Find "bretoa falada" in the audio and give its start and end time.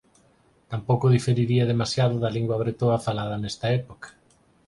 2.63-3.35